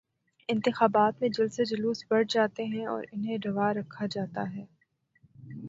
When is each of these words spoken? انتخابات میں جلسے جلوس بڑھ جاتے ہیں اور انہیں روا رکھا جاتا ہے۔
انتخابات 0.49 1.21
میں 1.21 1.29
جلسے 1.29 1.65
جلوس 1.65 2.03
بڑھ 2.09 2.25
جاتے 2.29 2.63
ہیں 2.65 2.85
اور 2.85 3.03
انہیں 3.11 3.37
روا 3.45 3.73
رکھا 3.73 4.05
جاتا 4.05 4.53
ہے۔ 4.55 4.65